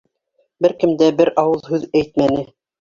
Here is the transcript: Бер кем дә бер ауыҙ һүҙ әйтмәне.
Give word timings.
Бер 0.65 0.73
кем 0.85 0.95
дә 1.03 1.11
бер 1.21 1.33
ауыҙ 1.45 1.71
һүҙ 1.75 1.89
әйтмәне. 2.03 2.45